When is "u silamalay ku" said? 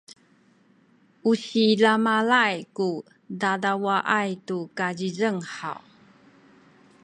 1.29-2.89